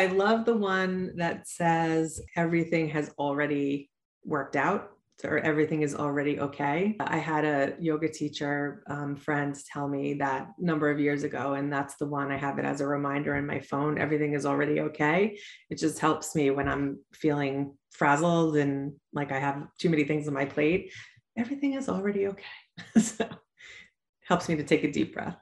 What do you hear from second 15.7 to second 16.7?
just helps me when